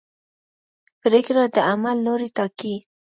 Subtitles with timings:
[1.01, 2.75] پرېکړه د عمل لوری ټاکي.